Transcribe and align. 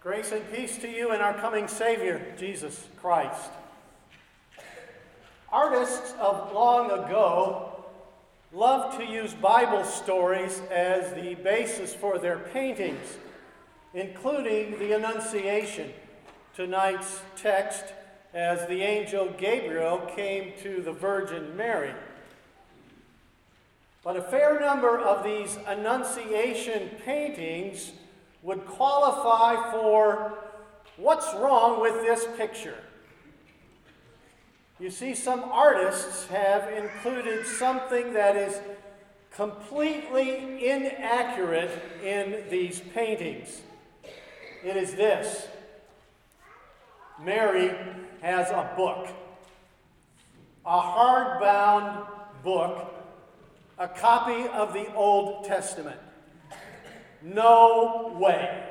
Grace 0.00 0.32
and 0.32 0.50
peace 0.50 0.78
to 0.78 0.88
you 0.88 1.10
and 1.10 1.20
our 1.20 1.34
coming 1.34 1.68
Savior, 1.68 2.24
Jesus 2.38 2.88
Christ. 2.96 3.50
Artists 5.52 6.14
of 6.18 6.54
long 6.54 6.90
ago 6.90 7.84
loved 8.50 8.96
to 8.98 9.04
use 9.04 9.34
Bible 9.34 9.84
stories 9.84 10.62
as 10.70 11.12
the 11.12 11.34
basis 11.34 11.92
for 11.92 12.18
their 12.18 12.38
paintings, 12.38 13.18
including 13.92 14.78
the 14.78 14.92
Annunciation, 14.96 15.92
tonight's 16.56 17.20
text 17.36 17.84
as 18.32 18.66
the 18.68 18.80
angel 18.80 19.28
Gabriel 19.36 19.98
came 20.16 20.54
to 20.62 20.80
the 20.80 20.92
Virgin 20.92 21.54
Mary. 21.58 21.92
But 24.02 24.16
a 24.16 24.22
fair 24.22 24.58
number 24.60 24.98
of 24.98 25.22
these 25.22 25.58
Annunciation 25.66 26.88
paintings 27.04 27.92
would 28.42 28.64
qualify 28.66 29.70
for 29.70 30.38
what's 30.96 31.32
wrong 31.34 31.80
with 31.80 31.94
this 32.02 32.26
picture. 32.36 32.78
You 34.78 34.90
see, 34.90 35.14
some 35.14 35.44
artists 35.44 36.26
have 36.28 36.72
included 36.72 37.46
something 37.46 38.14
that 38.14 38.34
is 38.36 38.58
completely 39.30 40.66
inaccurate 40.66 41.70
in 42.02 42.44
these 42.48 42.80
paintings. 42.80 43.60
It 44.64 44.76
is 44.76 44.94
this 44.94 45.48
Mary 47.22 47.74
has 48.22 48.50
a 48.50 48.72
book, 48.76 49.08
a 50.64 50.80
hardbound 50.80 52.06
book, 52.42 52.94
a 53.78 53.88
copy 53.88 54.48
of 54.48 54.72
the 54.72 54.92
Old 54.94 55.44
Testament. 55.44 56.00
No 57.22 58.16
way. 58.18 58.64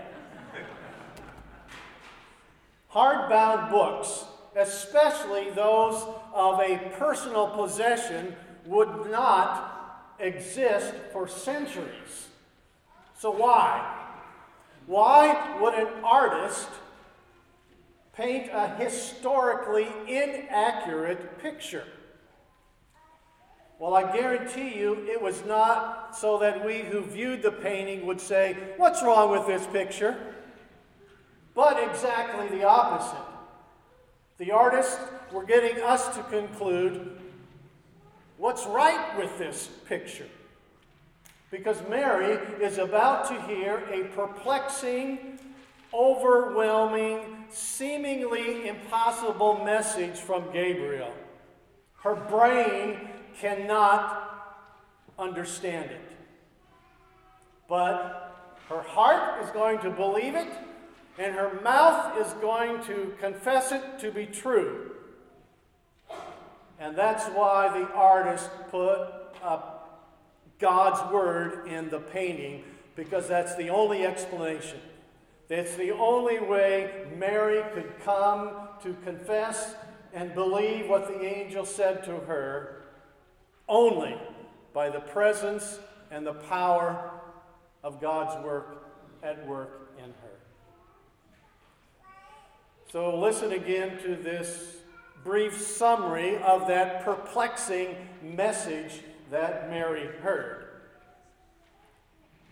Hardbound 2.92 3.70
books, 3.70 4.26
especially 4.56 5.52
those 5.52 6.04
of 6.34 6.60
a 6.60 6.78
personal 6.98 7.48
possession, 7.48 8.36
would 8.66 9.12
not 9.12 10.16
exist 10.20 10.94
for 11.14 11.28
centuries. 11.28 12.28
So, 13.18 13.32
why? 13.32 13.96
Why 14.88 15.58
would 15.62 15.76
an 15.76 15.88
artist 16.04 16.70
paint 18.14 18.50
a 18.52 18.68
historically 18.76 19.88
inaccurate 20.08 21.40
picture? 21.40 21.86
Well, 23.80 23.96
I 23.96 24.12
guarantee 24.12 24.78
you 24.78 25.06
it 25.08 25.22
was 25.22 25.46
not 25.46 26.14
so 26.14 26.38
that 26.40 26.66
we 26.66 26.80
who 26.80 27.02
viewed 27.02 27.42
the 27.42 27.52
painting 27.52 28.06
would 28.06 28.20
say, 28.20 28.58
What's 28.76 29.02
wrong 29.02 29.32
with 29.32 29.48
this 29.48 29.66
picture? 29.68 30.18
But 31.56 31.82
exactly 31.90 32.50
the 32.58 32.66
opposite. 32.66 33.26
The 34.38 34.52
artists 34.52 35.00
were 35.32 35.46
getting 35.46 35.82
us 35.82 36.14
to 36.18 36.24
conclude, 36.24 37.18
What's 38.38 38.66
right 38.66 39.18
with 39.18 39.38
this 39.38 39.70
picture? 39.86 40.28
Because 41.50 41.82
Mary 41.90 42.38
is 42.62 42.80
about 42.80 43.30
to 43.30 43.42
hear 43.44 43.82
a 43.92 44.04
perplexing, 44.10 45.40
overwhelming, 45.94 47.46
seemingly 47.50 48.68
impossible 48.68 49.64
message 49.64 50.18
from 50.18 50.52
Gabriel. 50.52 51.14
Her 52.04 52.16
brain 52.16 53.10
cannot 53.40 54.30
understand 55.18 55.92
it. 55.92 56.12
But 57.68 58.36
her 58.70 58.82
heart 58.82 59.44
is 59.44 59.52
going 59.52 59.80
to 59.80 59.90
believe 59.90 60.36
it, 60.36 60.48
and 61.18 61.36
her 61.36 61.60
mouth 61.64 62.18
is 62.18 62.32
going 62.34 62.84
to 62.84 63.14
confess 63.20 63.72
it 63.72 64.00
to 64.00 64.12
be 64.12 64.26
true. 64.26 64.92
And 66.80 66.96
that's 66.96 67.26
why 67.36 67.78
the 67.78 67.92
artist 67.94 68.50
put 68.72 69.10
up 69.44 70.10
God's 70.60 71.12
word 71.12 71.68
in 71.68 71.90
the 71.90 72.00
painting, 72.00 72.64
because 72.96 73.28
that's 73.28 73.56
the 73.56 73.70
only 73.70 74.06
explanation. 74.06 74.80
It's 75.50 75.76
the 75.76 75.92
only 75.92 76.40
way 76.40 77.08
Mary 77.18 77.64
could 77.74 78.00
come 78.04 78.52
to 78.84 78.96
confess 79.04 79.76
and 80.14 80.34
believe 80.34 80.90
what 80.90 81.08
the 81.08 81.22
angel 81.22 81.66
said 81.66 82.04
to 82.06 82.12
her 82.12 82.79
only 83.70 84.18
by 84.74 84.90
the 84.90 85.00
presence 85.00 85.80
and 86.12 86.26
the 86.26 86.34
power 86.34 87.12
of 87.84 88.02
God's 88.02 88.44
work 88.44 88.84
at 89.24 89.48
work 89.48 89.92
in 89.98 90.06
her. 90.06 90.40
So, 92.92 93.18
listen 93.18 93.52
again 93.52 94.00
to 94.02 94.16
this 94.16 94.78
brief 95.24 95.62
summary 95.62 96.38
of 96.38 96.68
that 96.68 97.06
perplexing 97.06 97.96
message 98.24 99.02
that 99.30 99.70
Mary 99.70 100.08
heard. 100.22 100.66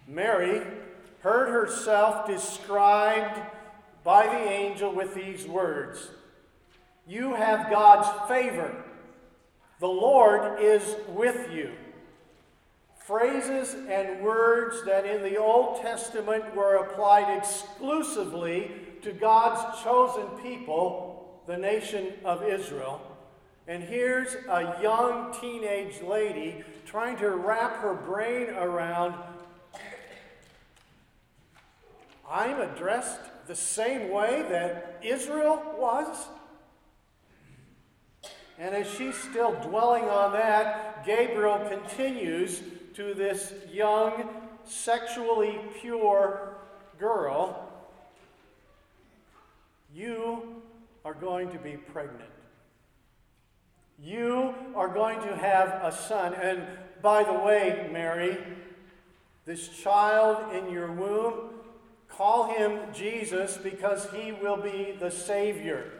Mary 0.08 0.62
heard 1.20 1.50
herself 1.50 2.28
described 2.28 3.42
by 4.04 4.26
the 4.26 4.50
angel 4.50 4.94
with 4.94 5.14
these 5.14 5.46
words 5.48 6.10
You 7.08 7.34
have 7.34 7.70
God's 7.70 8.08
favor. 8.30 8.84
The 9.80 9.88
Lord 9.88 10.60
is 10.60 10.96
with 11.10 11.52
you. 11.52 11.72
Phrases 13.06 13.76
and 13.90 14.22
words 14.22 14.84
that 14.86 15.06
in 15.06 15.22
the 15.22 15.38
Old 15.38 15.82
Testament 15.82 16.56
were 16.56 16.76
applied 16.76 17.38
exclusively 17.38 18.72
to 19.02 19.14
God's 19.14 19.82
chosen 19.84 20.26
people, 20.42 21.42
the 21.46 21.58
nation 21.58 22.14
of 22.26 22.44
Israel. 22.44 23.02
And 23.68 23.84
here's 23.84 24.36
a 24.50 24.80
young 24.82 25.34
teenage 25.40 26.02
lady 26.02 26.64
trying 26.86 27.18
to 27.18 27.30
wrap 27.30 27.78
her 27.82 27.94
brain 27.94 28.50
around 28.50 29.14
I'm 32.30 32.60
addressed 32.60 33.22
the 33.48 33.56
same 33.56 34.10
way 34.10 34.46
that 34.50 35.00
Israel 35.02 35.64
was? 35.78 36.28
And 38.58 38.74
as 38.74 38.90
she's 38.90 39.16
still 39.16 39.54
dwelling 39.62 40.06
on 40.06 40.34
that, 40.34 41.06
Gabriel 41.06 41.60
continues 41.70 42.62
to 42.96 43.14
this 43.14 43.54
young, 43.72 44.28
sexually 44.64 45.60
pure 45.80 46.56
girl 46.98 47.64
You 49.94 50.62
are 51.06 51.14
going 51.14 51.50
to 51.52 51.58
be 51.58 51.78
pregnant. 51.78 52.30
You 54.00 54.54
are 54.76 54.88
going 54.88 55.20
to 55.22 55.36
have 55.36 55.70
a 55.84 55.92
son. 55.92 56.34
And 56.36 56.62
by 57.02 57.24
the 57.24 57.34
way, 57.34 57.90
Mary, 57.92 58.38
this 59.46 59.70
child 59.70 60.54
in 60.54 60.72
your 60.72 60.92
womb, 60.92 61.52
call 62.10 62.54
him 62.54 62.80
Jesus 62.94 63.58
because 63.58 64.08
he 64.12 64.32
will 64.34 64.58
be 64.58 64.96
the 65.00 65.10
Savior. 65.10 65.97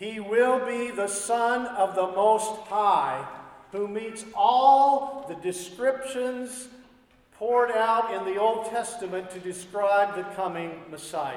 He 0.00 0.18
will 0.18 0.64
be 0.64 0.90
the 0.90 1.08
Son 1.08 1.66
of 1.66 1.94
the 1.94 2.06
Most 2.06 2.58
High, 2.62 3.22
who 3.70 3.86
meets 3.86 4.24
all 4.34 5.26
the 5.28 5.34
descriptions 5.34 6.68
poured 7.34 7.70
out 7.70 8.14
in 8.14 8.24
the 8.24 8.40
Old 8.40 8.70
Testament 8.70 9.30
to 9.32 9.38
describe 9.40 10.16
the 10.16 10.22
coming 10.34 10.80
Messiah. 10.90 11.36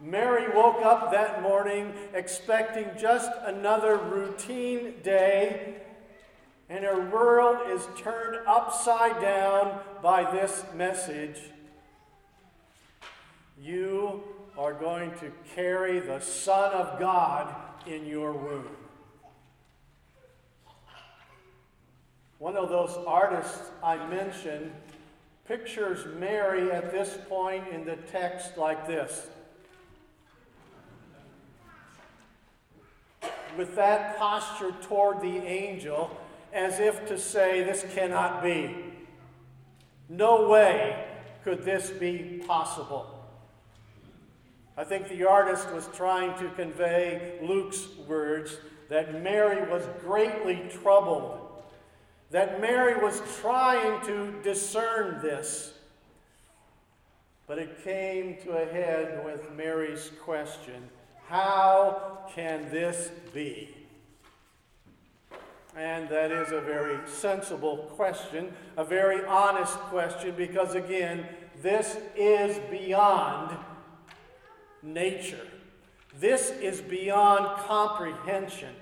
Mary 0.00 0.48
woke 0.54 0.82
up 0.82 1.10
that 1.12 1.42
morning 1.42 1.92
expecting 2.14 2.86
just 2.98 3.30
another 3.44 3.98
routine 3.98 4.94
day, 5.02 5.74
and 6.70 6.86
her 6.86 7.10
world 7.10 7.70
is 7.70 7.86
turned 7.98 8.38
upside 8.46 9.20
down 9.20 9.78
by 10.02 10.30
this 10.32 10.64
message. 10.74 11.38
You 13.60 14.22
are 14.56 14.72
going 14.72 15.10
to 15.12 15.32
carry 15.54 16.00
the 16.00 16.20
Son 16.20 16.72
of 16.72 16.98
God 16.98 17.54
in 17.86 18.06
your 18.06 18.32
womb. 18.32 18.68
One 22.38 22.56
of 22.56 22.68
those 22.68 22.96
artists 23.06 23.70
I 23.82 24.06
mentioned 24.06 24.70
pictures 25.46 26.06
Mary 26.18 26.70
at 26.70 26.90
this 26.90 27.18
point 27.28 27.68
in 27.68 27.84
the 27.84 27.96
text 27.96 28.56
like 28.56 28.86
this. 28.86 29.28
With 33.56 33.76
that 33.76 34.18
posture 34.18 34.74
toward 34.82 35.20
the 35.20 35.36
angel, 35.46 36.10
as 36.52 36.80
if 36.80 37.06
to 37.08 37.18
say, 37.18 37.62
This 37.62 37.84
cannot 37.94 38.42
be. 38.42 38.74
No 40.08 40.48
way 40.48 41.04
could 41.44 41.64
this 41.64 41.90
be 41.90 42.42
possible. 42.46 43.13
I 44.76 44.82
think 44.82 45.08
the 45.08 45.24
artist 45.24 45.70
was 45.72 45.88
trying 45.94 46.36
to 46.38 46.50
convey 46.56 47.38
Luke's 47.42 47.86
words 48.08 48.56
that 48.88 49.22
Mary 49.22 49.70
was 49.70 49.82
greatly 50.00 50.68
troubled, 50.82 51.62
that 52.30 52.60
Mary 52.60 53.00
was 53.00 53.22
trying 53.40 54.04
to 54.06 54.34
discern 54.42 55.22
this. 55.22 55.74
But 57.46 57.58
it 57.58 57.84
came 57.84 58.36
to 58.42 58.62
a 58.62 58.66
head 58.66 59.24
with 59.24 59.52
Mary's 59.52 60.10
question 60.22 60.88
How 61.28 62.26
can 62.34 62.68
this 62.70 63.10
be? 63.32 63.76
And 65.76 66.08
that 66.08 66.32
is 66.32 66.52
a 66.52 66.60
very 66.60 66.98
sensible 67.06 67.90
question, 67.96 68.52
a 68.76 68.84
very 68.84 69.24
honest 69.24 69.74
question, 69.74 70.34
because 70.36 70.74
again, 70.74 71.26
this 71.62 71.96
is 72.16 72.58
beyond 72.70 73.56
nature. 74.84 75.46
This 76.20 76.50
is 76.50 76.80
beyond 76.80 77.60
comprehension. 77.62 78.74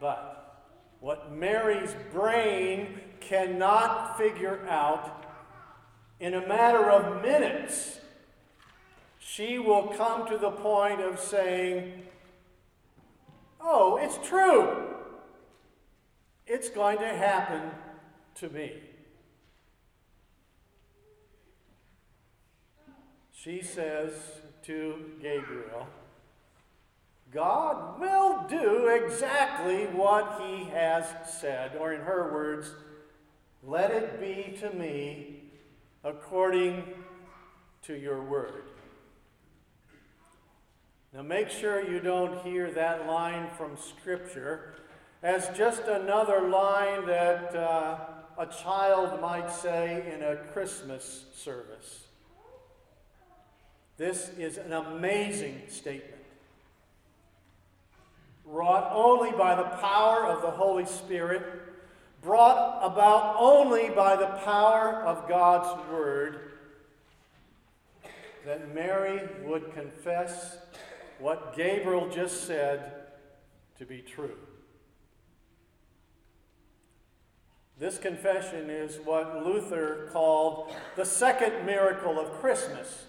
But 0.00 0.68
what 1.00 1.32
Mary's 1.32 1.94
brain 2.12 3.00
cannot 3.20 4.18
figure 4.18 4.66
out 4.68 5.24
in 6.20 6.34
a 6.34 6.46
matter 6.46 6.90
of 6.90 7.22
minutes, 7.22 7.98
she 9.18 9.58
will 9.58 9.88
come 9.88 10.28
to 10.28 10.38
the 10.38 10.50
point 10.50 11.00
of 11.00 11.18
saying, 11.18 12.02
Oh, 13.60 13.96
it's 13.96 14.18
true. 14.26 14.88
It's 16.46 16.68
going 16.68 16.98
to 16.98 17.06
happen 17.06 17.70
to 18.36 18.48
me. 18.48 18.72
She 23.42 23.60
says 23.60 24.12
to 24.64 24.94
Gabriel, 25.20 25.88
God 27.32 27.98
will 27.98 28.46
do 28.48 28.86
exactly 28.86 29.86
what 29.86 30.40
he 30.40 30.64
has 30.66 31.06
said, 31.40 31.76
or 31.80 31.92
in 31.92 32.02
her 32.02 32.32
words, 32.32 32.72
let 33.64 33.90
it 33.90 34.20
be 34.20 34.56
to 34.60 34.72
me 34.76 35.42
according 36.04 36.84
to 37.82 37.94
your 37.94 38.22
word. 38.22 38.64
Now 41.12 41.22
make 41.22 41.50
sure 41.50 41.84
you 41.84 41.98
don't 41.98 42.44
hear 42.44 42.70
that 42.70 43.08
line 43.08 43.50
from 43.56 43.76
Scripture 43.76 44.74
as 45.20 45.48
just 45.56 45.82
another 45.88 46.48
line 46.48 47.06
that 47.06 47.56
uh, 47.56 47.98
a 48.38 48.46
child 48.46 49.20
might 49.20 49.50
say 49.50 50.12
in 50.14 50.22
a 50.22 50.36
Christmas 50.52 51.24
service. 51.34 52.01
This 54.02 54.32
is 54.36 54.58
an 54.58 54.72
amazing 54.72 55.62
statement, 55.68 56.24
wrought 58.44 58.90
only 58.92 59.30
by 59.30 59.54
the 59.54 59.76
power 59.76 60.26
of 60.26 60.42
the 60.42 60.50
Holy 60.50 60.86
Spirit, 60.86 61.44
brought 62.20 62.80
about 62.82 63.36
only 63.38 63.90
by 63.90 64.16
the 64.16 64.26
power 64.44 65.04
of 65.04 65.28
God's 65.28 65.88
Word, 65.88 66.50
that 68.44 68.74
Mary 68.74 69.20
would 69.44 69.72
confess 69.72 70.56
what 71.20 71.54
Gabriel 71.54 72.08
just 72.08 72.44
said 72.44 73.04
to 73.78 73.86
be 73.86 74.00
true. 74.00 74.36
This 77.78 77.98
confession 77.98 78.68
is 78.68 78.98
what 79.04 79.46
Luther 79.46 80.08
called 80.12 80.72
the 80.96 81.04
second 81.04 81.64
miracle 81.64 82.18
of 82.18 82.32
Christmas. 82.40 83.04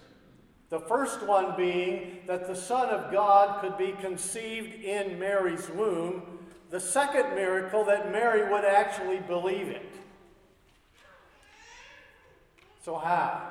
The 0.73 0.79
first 0.79 1.21
one 1.21 1.55
being 1.55 2.17
that 2.25 2.47
the 2.47 2.55
Son 2.55 2.89
of 2.89 3.11
God 3.11 3.61
could 3.61 3.77
be 3.77 3.91
conceived 4.01 4.73
in 4.83 5.19
Mary's 5.19 5.69
womb. 5.69 6.23
The 6.71 6.79
second 6.79 7.35
miracle, 7.35 7.85
that 7.85 8.11
Mary 8.11 8.51
would 8.51 8.65
actually 8.65 9.19
believe 9.19 9.67
it. 9.67 9.85
So, 12.83 12.95
how? 12.95 13.49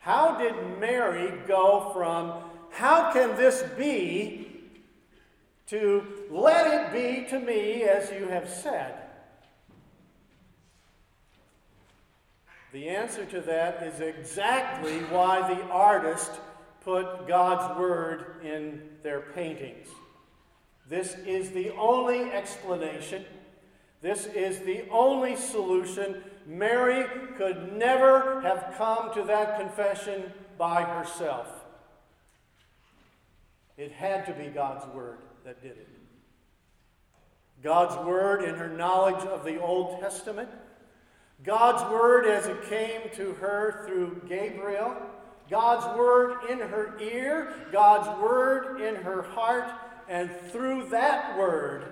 How 0.00 0.36
did 0.36 0.80
Mary 0.80 1.32
go 1.46 1.92
from, 1.94 2.32
how 2.72 3.12
can 3.12 3.36
this 3.36 3.62
be, 3.78 4.64
to 5.68 6.04
let 6.28 6.66
it 6.66 6.92
be 6.92 7.30
to 7.30 7.38
me 7.38 7.84
as 7.84 8.10
you 8.10 8.26
have 8.26 8.50
said? 8.50 9.01
The 12.72 12.88
answer 12.88 13.26
to 13.26 13.40
that 13.42 13.82
is 13.82 14.00
exactly 14.00 15.00
why 15.10 15.54
the 15.54 15.62
artist 15.64 16.30
put 16.82 17.28
God's 17.28 17.78
word 17.78 18.36
in 18.42 18.82
their 19.02 19.20
paintings. 19.20 19.88
This 20.88 21.14
is 21.26 21.50
the 21.50 21.70
only 21.74 22.32
explanation. 22.32 23.24
This 24.00 24.26
is 24.26 24.60
the 24.60 24.88
only 24.90 25.36
solution. 25.36 26.24
Mary 26.46 27.06
could 27.36 27.74
never 27.74 28.40
have 28.40 28.74
come 28.78 29.12
to 29.14 29.22
that 29.24 29.60
confession 29.60 30.32
by 30.56 30.82
herself. 30.82 31.48
It 33.76 33.92
had 33.92 34.24
to 34.26 34.32
be 34.32 34.46
God's 34.46 34.86
word 34.94 35.18
that 35.44 35.62
did 35.62 35.72
it. 35.72 35.88
God's 37.62 37.96
word 38.06 38.42
in 38.42 38.54
her 38.54 38.68
knowledge 38.68 39.24
of 39.26 39.44
the 39.44 39.60
Old 39.60 40.00
Testament 40.00 40.48
God's 41.44 41.82
word 41.90 42.26
as 42.26 42.46
it 42.46 42.68
came 42.68 43.10
to 43.14 43.32
her 43.34 43.84
through 43.86 44.22
Gabriel, 44.28 44.96
God's 45.50 45.98
word 45.98 46.38
in 46.48 46.60
her 46.60 46.96
ear, 47.00 47.52
God's 47.72 48.20
word 48.20 48.80
in 48.80 48.94
her 48.96 49.22
heart, 49.22 49.68
and 50.08 50.30
through 50.50 50.88
that 50.90 51.36
word, 51.36 51.84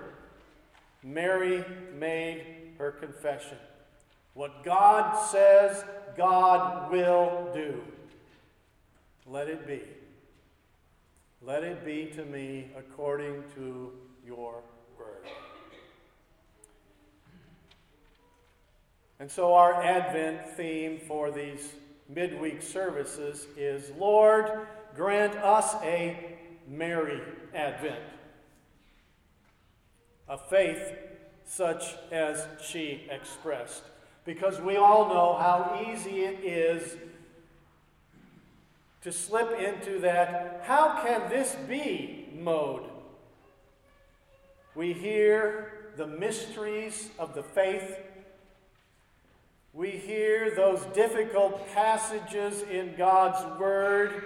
Mary 1.03 1.65
made 1.97 2.73
her 2.77 2.91
confession. 2.91 3.57
What 4.33 4.63
God 4.63 5.17
says, 5.29 5.83
God 6.15 6.91
will 6.91 7.49
do. 7.53 7.81
Let 9.27 9.49
it 9.49 9.67
be. 9.67 9.81
Let 11.41 11.63
it 11.63 11.83
be 11.83 12.05
to 12.15 12.23
me 12.23 12.67
according 12.77 13.43
to 13.55 13.91
your 14.25 14.61
word. 14.97 15.25
And 19.21 19.29
so, 19.29 19.53
our 19.53 19.83
Advent 19.83 20.49
theme 20.57 20.99
for 21.07 21.29
these 21.29 21.75
midweek 22.09 22.63
services 22.63 23.45
is 23.55 23.91
Lord, 23.99 24.65
grant 24.95 25.35
us 25.35 25.75
a 25.83 26.39
Mary 26.67 27.21
Advent, 27.53 28.01
a 30.27 30.39
faith 30.39 30.81
such 31.45 31.83
as 32.11 32.47
she 32.63 33.07
expressed. 33.11 33.83
Because 34.25 34.59
we 34.59 34.77
all 34.77 35.07
know 35.07 35.37
how 35.39 35.85
easy 35.87 36.23
it 36.23 36.39
is 36.43 36.97
to 39.03 39.11
slip 39.11 39.51
into 39.51 39.99
that, 39.99 40.63
how 40.63 40.99
can 41.03 41.29
this 41.29 41.55
be 41.69 42.27
mode? 42.33 42.89
We 44.73 44.93
hear 44.93 45.91
the 45.95 46.07
mysteries 46.07 47.11
of 47.19 47.35
the 47.35 47.43
faith 47.43 47.99
we 49.73 49.91
hear 49.91 50.53
those 50.55 50.81
difficult 50.93 51.67
passages 51.73 52.63
in 52.63 52.95
God's 52.97 53.59
Word, 53.59 54.23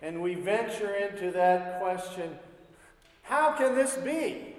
and 0.00 0.22
we 0.22 0.34
venture 0.34 0.94
into 0.94 1.30
that 1.32 1.80
question 1.80 2.38
how 3.22 3.52
can 3.52 3.74
this 3.74 3.96
be? 3.96 4.54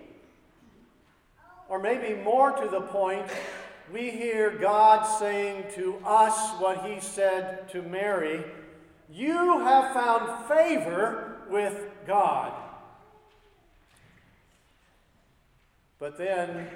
Or 1.70 1.79
maybe 1.79 2.20
more 2.22 2.51
to 2.51 2.67
the 2.67 2.82
point, 2.82 3.25
we 3.91 4.10
hear 4.10 4.50
God 4.50 5.03
saying 5.20 5.65
to 5.75 5.98
us 6.05 6.60
what 6.60 6.86
He 6.86 7.00
said 7.00 7.70
to 7.70 7.82
Mary 7.82 8.43
You 9.12 9.60
have 9.60 9.93
found 9.93 10.48
favor 10.48 11.38
with 11.50 11.88
God. 12.08 12.53
But 16.00 16.17
then 16.17 16.67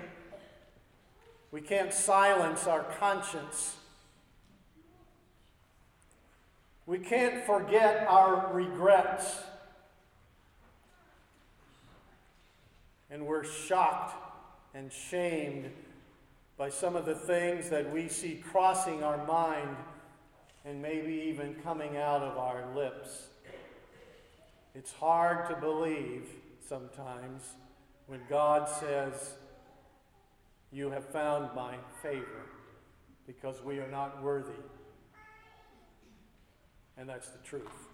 we 1.51 1.62
can't 1.62 1.94
silence 1.94 2.68
our 2.68 2.84
conscience. 3.00 3.77
We 6.86 7.00
can't 7.00 7.46
forget 7.46 8.06
our 8.08 8.51
regrets. 8.54 9.42
And 13.10 13.25
we're 13.25 13.46
shocked 13.46 14.16
and 14.74 14.92
shamed 14.92 15.70
by 16.58 16.70
some 16.70 16.96
of 16.96 17.06
the 17.06 17.16
things 17.16 17.70
that 17.70 17.92
we 17.92 18.10
see 18.10 18.42
crossing 18.51 19.04
our 19.04 19.25
mind 19.25 19.75
and 20.66 20.82
maybe 20.82 21.13
even 21.30 21.56
coming 21.63 21.98
out 21.98 22.22
of 22.22 22.38
our 22.38 22.66
lips. 22.75 23.27
It's 24.75 24.92
hard 24.92 25.50
to 25.50 25.56
believe 25.56 26.27
sometimes 26.68 27.44
when 28.08 28.20
God 28.30 28.68
says, 28.68 29.36
you 30.72 30.90
have 30.90 31.06
found 31.06 31.56
my 31.56 31.76
favor 32.02 32.46
because 33.26 33.62
we 33.64 33.80
are 33.80 33.90
not 33.90 34.22
worthy. 34.22 34.52
And 36.98 37.08
that's 37.08 37.30
the 37.30 37.40
truth. 37.40 37.88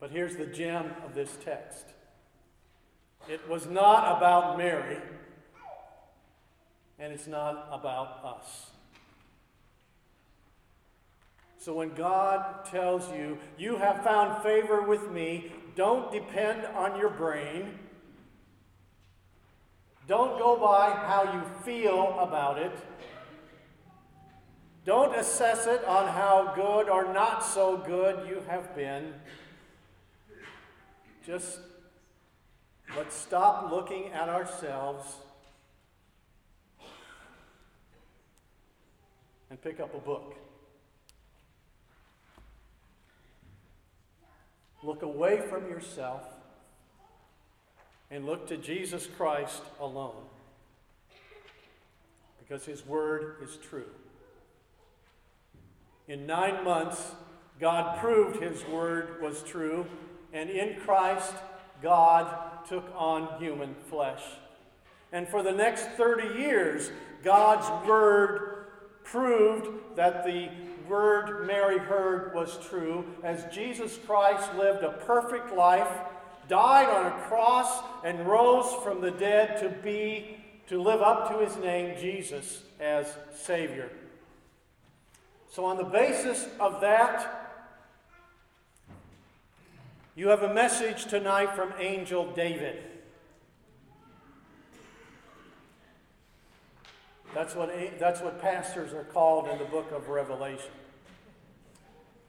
But 0.00 0.10
here's 0.10 0.36
the 0.36 0.46
gem 0.46 0.90
of 1.04 1.14
this 1.14 1.36
text 1.44 1.86
it 3.28 3.48
was 3.48 3.66
not 3.66 4.18
about 4.18 4.58
Mary, 4.58 4.98
and 6.98 7.12
it's 7.12 7.26
not 7.26 7.68
about 7.72 8.22
us. 8.22 8.70
So 11.56 11.72
when 11.72 11.94
God 11.94 12.66
tells 12.66 13.10
you, 13.10 13.38
you 13.56 13.76
have 13.76 14.04
found 14.04 14.42
favor 14.42 14.82
with 14.82 15.10
me, 15.10 15.50
don't 15.74 16.12
depend 16.12 16.66
on 16.76 16.98
your 16.98 17.08
brain. 17.08 17.78
Don't 20.06 20.38
go 20.38 20.56
by 20.56 20.90
how 20.90 21.32
you 21.32 21.42
feel 21.64 22.18
about 22.20 22.58
it. 22.58 22.72
Don't 24.84 25.14
assess 25.14 25.66
it 25.66 25.82
on 25.86 26.08
how 26.08 26.52
good 26.54 26.90
or 26.90 27.10
not 27.14 27.42
so 27.42 27.78
good 27.78 28.28
you 28.28 28.42
have 28.48 28.76
been. 28.76 29.14
Just 31.24 31.58
let's 32.94 33.14
stop 33.14 33.70
looking 33.70 34.12
at 34.12 34.28
ourselves 34.28 35.16
and 39.48 39.62
pick 39.62 39.80
up 39.80 39.94
a 39.94 39.98
book. 39.98 40.34
Look 44.82 45.00
away 45.00 45.40
from 45.48 45.70
yourself 45.70 46.33
and 48.14 48.26
look 48.26 48.46
to 48.46 48.56
Jesus 48.56 49.08
Christ 49.16 49.60
alone 49.80 50.22
because 52.38 52.64
his 52.64 52.86
word 52.86 53.38
is 53.42 53.56
true. 53.56 53.90
In 56.06 56.24
nine 56.24 56.62
months, 56.62 57.10
God 57.58 57.98
proved 57.98 58.40
his 58.40 58.64
word 58.66 59.20
was 59.20 59.42
true, 59.42 59.86
and 60.32 60.48
in 60.48 60.78
Christ, 60.78 61.34
God 61.82 62.64
took 62.68 62.84
on 62.94 63.40
human 63.40 63.74
flesh. 63.90 64.22
And 65.10 65.26
for 65.26 65.42
the 65.42 65.52
next 65.52 65.88
30 65.96 66.38
years, 66.38 66.92
God's 67.24 67.68
word 67.88 68.66
proved 69.02 69.96
that 69.96 70.24
the 70.24 70.50
word 70.88 71.48
Mary 71.48 71.78
heard 71.78 72.32
was 72.32 72.58
true 72.68 73.06
as 73.24 73.52
Jesus 73.52 73.98
Christ 74.06 74.54
lived 74.54 74.84
a 74.84 74.92
perfect 74.92 75.52
life, 75.52 75.88
died 76.48 76.88
on 76.88 77.06
a 77.06 77.22
cross, 77.24 77.82
and 78.04 78.26
rose 78.26 78.72
from 78.82 79.00
the 79.00 79.10
dead 79.10 79.60
to 79.60 79.68
be 79.68 80.38
to 80.68 80.80
live 80.80 81.02
up 81.02 81.30
to 81.30 81.44
his 81.44 81.56
name 81.56 81.98
Jesus 81.98 82.62
as 82.80 83.16
savior. 83.34 83.90
So 85.50 85.64
on 85.64 85.76
the 85.76 85.84
basis 85.84 86.48
of 86.58 86.80
that 86.80 87.44
you 90.16 90.28
have 90.28 90.44
a 90.44 90.54
message 90.54 91.06
tonight 91.06 91.56
from 91.56 91.72
angel 91.80 92.30
David. 92.32 92.84
That's 97.34 97.56
what, 97.56 97.74
that's 97.98 98.20
what 98.20 98.40
pastors 98.40 98.92
are 98.92 99.02
called 99.02 99.48
in 99.48 99.58
the 99.58 99.64
book 99.64 99.90
of 99.90 100.08
Revelation. 100.08 100.70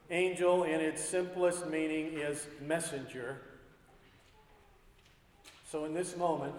Angel, 0.09 0.63
in 0.63 0.81
its 0.81 1.03
simplest 1.03 1.67
meaning, 1.67 2.13
is 2.13 2.47
messenger. 2.59 3.37
So, 5.75 5.83
in 5.83 5.93
this 5.93 6.15
moment, 6.15 6.53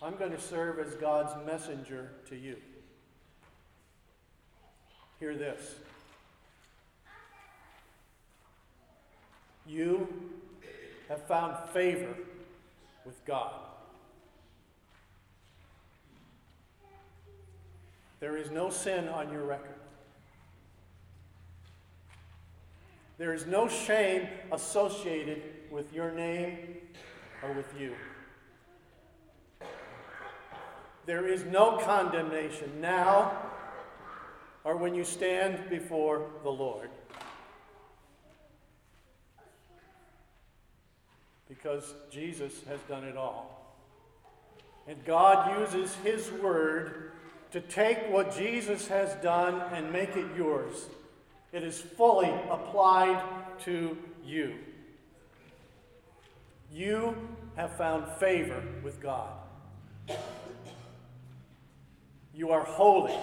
I'm 0.00 0.16
going 0.16 0.30
to 0.30 0.40
serve 0.40 0.78
as 0.78 0.94
God's 0.94 1.34
messenger 1.44 2.12
to 2.30 2.34
you. 2.34 2.56
Hear 5.18 5.36
this. 5.36 5.74
You 9.66 10.08
have 11.10 11.26
found 11.26 11.58
favor 11.74 12.16
with 13.04 13.22
God. 13.26 13.52
There 18.18 18.38
is 18.38 18.50
no 18.50 18.70
sin 18.70 19.08
on 19.08 19.30
your 19.30 19.44
record. 19.44 19.76
There 23.20 23.34
is 23.34 23.44
no 23.44 23.68
shame 23.68 24.28
associated 24.50 25.42
with 25.70 25.92
your 25.92 26.10
name 26.10 26.56
or 27.42 27.52
with 27.52 27.66
you. 27.78 27.92
There 31.04 31.28
is 31.28 31.44
no 31.44 31.76
condemnation 31.76 32.80
now 32.80 33.36
or 34.64 34.78
when 34.78 34.94
you 34.94 35.04
stand 35.04 35.68
before 35.68 36.30
the 36.42 36.48
Lord. 36.48 36.88
Because 41.46 41.92
Jesus 42.10 42.54
has 42.70 42.80
done 42.88 43.04
it 43.04 43.18
all. 43.18 43.76
And 44.88 44.96
God 45.04 45.60
uses 45.60 45.94
His 45.96 46.30
Word 46.42 47.12
to 47.50 47.60
take 47.60 48.08
what 48.08 48.34
Jesus 48.34 48.88
has 48.88 49.12
done 49.16 49.60
and 49.74 49.92
make 49.92 50.16
it 50.16 50.34
yours. 50.34 50.86
It 51.52 51.64
is 51.64 51.80
fully 51.80 52.32
applied 52.50 53.22
to 53.64 53.96
you. 54.24 54.54
You 56.72 57.16
have 57.56 57.76
found 57.76 58.06
favor 58.18 58.62
with 58.82 59.00
God. 59.00 59.32
You 62.32 62.50
are 62.50 62.64
holy, 62.64 63.18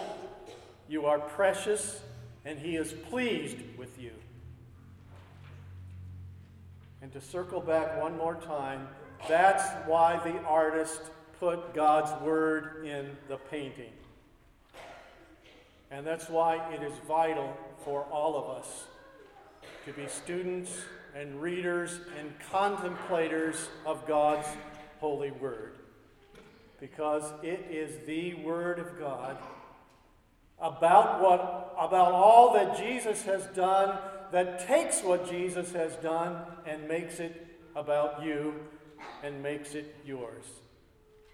you 0.90 1.06
are 1.06 1.20
precious, 1.20 2.02
and 2.44 2.60
He 2.60 2.76
is 2.76 2.92
pleased 2.92 3.58
with 3.78 3.98
you. 4.00 4.12
And 7.02 7.12
to 7.14 7.22
circle 7.22 7.62
back 7.62 8.02
one 8.02 8.18
more 8.18 8.36
time, 8.36 8.88
that's 9.30 9.64
why 9.88 10.20
the 10.24 10.38
artist 10.44 11.00
put 11.40 11.74
God's 11.74 12.12
word 12.22 12.86
in 12.86 13.16
the 13.30 13.38
painting. 13.38 13.92
And 15.90 16.06
that's 16.06 16.30
why 16.30 16.74
it 16.74 16.84
is 16.84 16.94
vital 17.08 17.56
for 17.84 18.04
all 18.04 18.36
of 18.36 18.58
us 18.58 18.86
to 19.86 19.94
be 19.94 20.08
students 20.08 20.82
and 21.16 21.42
readers 21.42 22.00
and 22.20 22.34
contemplators 22.52 23.68
of 23.86 24.06
God's 24.06 24.48
holy 25.00 25.32
word. 25.32 25.78
Because 26.80 27.24
it 27.42 27.68
is 27.72 28.06
the 28.06 28.36
word 28.36 28.80
of 28.80 29.00
God 29.00 29.38
about 30.60 31.22
what 31.22 31.74
about 31.80 32.12
all 32.12 32.54
that 32.54 32.78
Jesus 32.78 33.24
has 33.24 33.46
done 33.56 33.98
that 34.32 34.68
takes 34.68 35.02
what 35.04 35.30
Jesus 35.30 35.72
has 35.72 35.96
done 35.98 36.42
and 36.66 36.88
makes 36.88 37.20
it 37.20 37.48
about 37.76 38.24
you 38.24 38.54
and 39.24 39.42
makes 39.42 39.74
it 39.74 39.96
yours. 40.06 40.44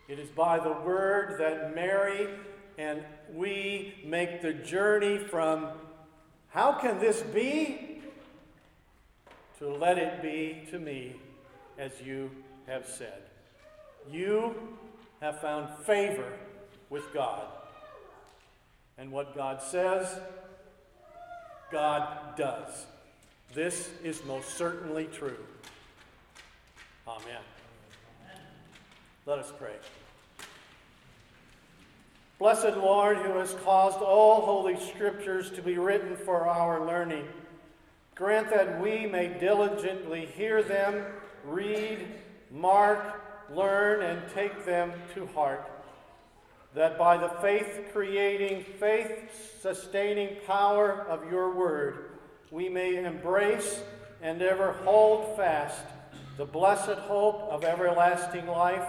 It 0.07 0.19
is 0.19 0.29
by 0.29 0.59
the 0.59 0.71
word 0.71 1.39
that 1.39 1.73
Mary 1.73 2.27
and 2.77 3.03
we 3.33 3.95
make 4.05 4.41
the 4.41 4.53
journey 4.53 5.17
from 5.17 5.69
how 6.49 6.73
can 6.73 6.99
this 6.99 7.21
be 7.21 8.01
to 9.59 9.69
let 9.69 9.97
it 9.97 10.21
be 10.21 10.67
to 10.71 10.79
me 10.79 11.15
as 11.77 11.91
you 12.03 12.29
have 12.67 12.87
said. 12.87 13.21
You 14.11 14.55
have 15.21 15.39
found 15.39 15.73
favor 15.85 16.33
with 16.89 17.13
God. 17.13 17.45
And 18.97 19.11
what 19.11 19.35
God 19.35 19.61
says, 19.61 20.19
God 21.71 22.35
does. 22.37 22.85
This 23.53 23.89
is 24.03 24.23
most 24.25 24.57
certainly 24.57 25.05
true. 25.05 25.39
Amen. 27.07 27.41
Let 29.25 29.39
us 29.39 29.51
pray. 29.57 29.75
Blessed 32.39 32.77
Lord, 32.77 33.17
who 33.17 33.37
has 33.37 33.53
caused 33.63 33.99
all 33.99 34.41
holy 34.41 34.79
scriptures 34.79 35.51
to 35.51 35.61
be 35.61 35.77
written 35.77 36.15
for 36.15 36.47
our 36.47 36.85
learning, 36.85 37.27
grant 38.15 38.49
that 38.49 38.81
we 38.81 39.05
may 39.05 39.27
diligently 39.39 40.25
hear 40.25 40.63
them, 40.63 41.05
read, 41.45 42.07
mark, 42.51 43.21
learn, 43.53 44.01
and 44.01 44.21
take 44.33 44.65
them 44.65 44.91
to 45.13 45.27
heart, 45.27 45.69
that 46.73 46.97
by 46.97 47.17
the 47.17 47.29
faith 47.41 47.89
creating, 47.93 48.65
faith 48.79 49.59
sustaining 49.61 50.37
power 50.47 51.05
of 51.07 51.29
your 51.31 51.53
word, 51.53 52.09
we 52.49 52.67
may 52.67 53.03
embrace 53.03 53.83
and 54.21 54.41
ever 54.41 54.73
hold 54.83 55.37
fast 55.37 55.83
the 56.37 56.45
blessed 56.45 56.99
hope 56.99 57.43
of 57.43 57.63
everlasting 57.63 58.47
life 58.47 58.87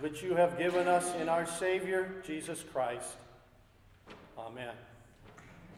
which 0.00 0.22
you 0.22 0.34
have 0.34 0.58
given 0.58 0.86
us 0.86 1.14
in 1.16 1.28
our 1.28 1.46
Savior, 1.46 2.22
Jesus 2.24 2.64
Christ. 2.72 3.16
Amen. 4.38 4.74